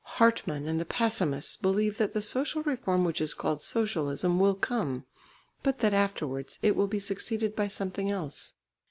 Hartmann 0.17 0.67
and 0.67 0.81
the 0.81 0.83
pessimists 0.85 1.57
believe 1.57 1.99
that 1.99 2.13
the 2.13 2.23
social 2.23 2.63
reform 2.63 3.05
which 3.05 3.21
is 3.21 3.35
called 3.35 3.61
socialism 3.61 4.39
will 4.39 4.55
come, 4.55 5.05
but 5.61 5.77
that 5.77 5.93
afterwards, 5.93 6.57
it 6.63 6.75
will 6.75 6.87
be 6.87 6.97
succeeded 6.97 7.55
by 7.55 7.67
something 7.67 8.09
else. 8.09 8.55